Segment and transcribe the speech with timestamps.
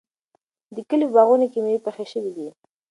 [0.75, 2.47] د کلي په باغونو کې مېوې پخې شوې دي.